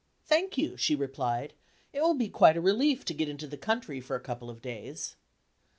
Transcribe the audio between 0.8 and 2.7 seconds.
replied; "it will be quite a